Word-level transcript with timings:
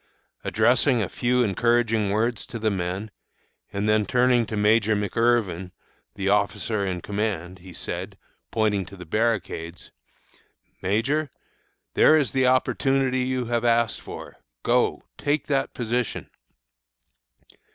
Addressing 0.43 0.99
a 1.03 1.07
few 1.07 1.43
encouraging 1.43 2.09
words 2.09 2.47
to 2.47 2.57
the 2.57 2.71
men, 2.71 3.11
and 3.71 3.87
then 3.87 4.07
turning 4.07 4.47
to 4.47 4.57
Major 4.57 4.95
McIrvin, 4.95 5.71
the 6.15 6.27
officer 6.27 6.83
in 6.83 7.01
command, 7.01 7.59
he 7.59 7.71
said, 7.71 8.17
pointing 8.49 8.83
to 8.87 8.97
the 8.97 9.05
barricades: 9.05 9.91
'Major, 10.81 11.29
there 11.93 12.17
is 12.17 12.31
the 12.31 12.47
opportunity 12.47 13.19
you 13.19 13.45
have 13.45 13.63
asked 13.63 14.01
for. 14.01 14.37
Go, 14.63 15.03
take 15.19 15.45
that 15.45 15.75
position!' 15.75 16.31